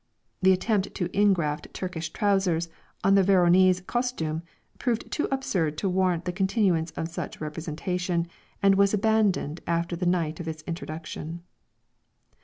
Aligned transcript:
The 0.41 0.51
attempt 0.51 0.95
to 0.95 1.09
ingraft 1.09 1.71
turkish 1.73 2.09
trowsers 2.11 2.69
on 3.03 3.13
the 3.13 3.21
Veronese 3.21 3.81
costume, 3.81 4.41
proved 4.79 5.11
too 5.11 5.27
absurd 5.31 5.77
to 5.77 5.89
warrant 5.89 6.25
the 6.25 6.31
continuance 6.31 6.89
of 6.97 7.07
such 7.07 7.35
a 7.35 7.39
representation, 7.39 8.25
and 8.63 8.73
was 8.73 8.95
abandoned 8.95 9.61
after 9.67 9.95
the 9.95 10.07
night 10.07 10.39
of 10.39 10.47
its 10.47 10.63
introduction. 10.65 11.43